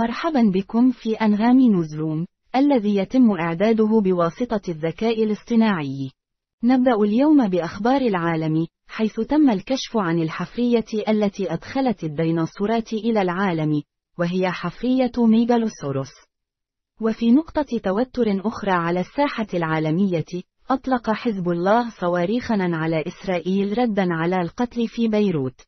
[0.00, 2.26] مرحبا بكم في أنغام نوزروم،
[2.56, 6.10] الذي يتم إعداده بواسطة الذكاء الاصطناعي.
[6.64, 13.82] نبدأ اليوم بأخبار العالم، حيث تم الكشف عن الحفرية التي أدخلت الديناصورات إلى العالم،
[14.18, 16.12] وهي حفرية ميغالوسوروس.
[17.00, 20.24] وفي نقطة توتر أخرى على الساحة العالمية،
[20.70, 25.60] أطلق حزب الله صواريخا على إسرائيل ردا على القتل في بيروت.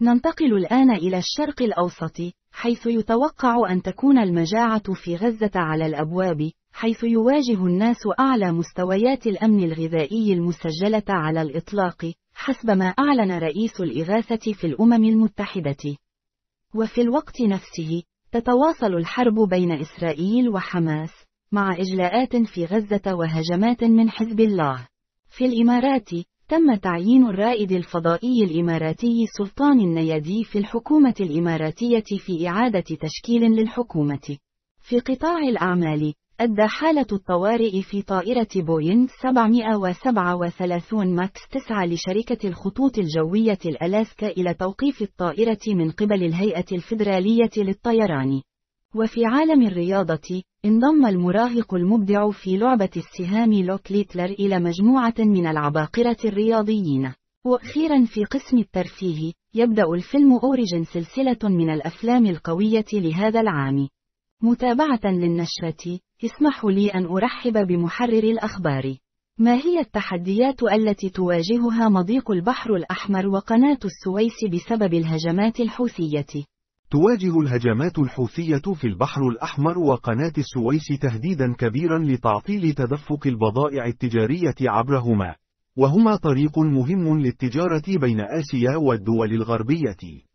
[0.00, 2.16] ننتقل الآن إلى الشرق الأوسط،
[2.52, 9.64] حيث يتوقع أن تكون المجاعة في غزة على الأبواب، حيث يواجه الناس أعلى مستويات الأمن
[9.64, 15.96] الغذائي المسجلة على الإطلاق، حسب ما أعلن رئيس الإغاثة في الأمم المتحدة.
[16.74, 18.02] وفي الوقت نفسه،
[18.32, 21.10] تتواصل الحرب بين إسرائيل وحماس،
[21.52, 24.88] مع إجلاءات في غزة وهجمات من حزب الله.
[25.28, 26.08] في الإمارات،
[26.48, 34.38] تم تعيين الرائد الفضائي الإماراتي سلطان النيادي في الحكومة الإماراتية في إعادة تشكيل للحكومة.
[34.80, 43.58] في قطاع الأعمال، أدى حالة الطوارئ في طائرة بوينغ 737 ماكس 9 لشركة الخطوط الجوية
[43.66, 48.42] الألاسكا إلى توقيف الطائرة من قبل الهيئة الفيدرالية للطيران.
[48.94, 56.16] وفي عالم الرياضة، انضم المراهق المبدع في لعبة السهام لوك ليتلر إلى مجموعة من العباقرة
[56.24, 57.12] الرياضيين.
[57.44, 63.88] وأخيرا في قسم الترفيه، يبدأ الفيلم أوريجن سلسلة من الأفلام القوية لهذا العام.
[64.42, 68.96] متابعة للنشرة، اسمحوا لي أن أرحب بمحرر الأخبار.
[69.38, 76.44] ما هي التحديات التي تواجهها مضيق البحر الأحمر وقناة السويس بسبب الهجمات الحوثية؟
[76.90, 85.34] تواجه الهجمات الحوثية في البحر الأحمر وقناة السويس تهديدا كبيرا لتعطيل تدفق البضائع التجارية عبرهما،
[85.76, 90.26] وهما طريق مهم للتجارة بين آسيا والدول الغربية.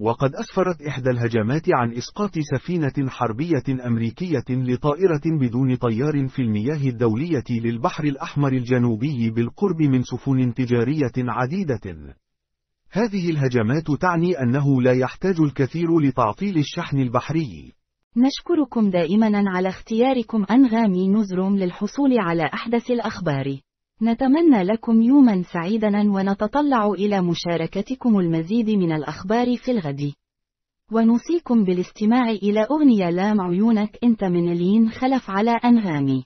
[0.00, 7.44] وقد أسفرت إحدى الهجمات عن إسقاط سفينة حربية أمريكية لطائرة بدون طيار في المياه الدولية
[7.50, 12.16] للبحر الأحمر الجنوبي بالقرب من سفن تجارية عديدة.
[12.90, 17.72] هذه الهجمات تعني أنه لا يحتاج الكثير لتعطيل الشحن البحري.
[18.16, 23.60] نشكركم دائما على اختياركم أنغامي نزروم للحصول على أحدث الأخبار.
[24.02, 30.12] نتمنى لكم يوما سعيدا ونتطلع إلى مشاركتكم المزيد من الأخبار في الغد.
[30.92, 36.24] ونوصيكم بالاستماع إلى أغنية لام عيونك أنت من لين خلف على أنغامي.